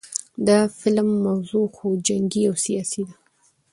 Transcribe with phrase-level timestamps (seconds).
[0.47, 0.49] د
[0.79, 3.15] فلم موضوع خو جنګي او سياسي ده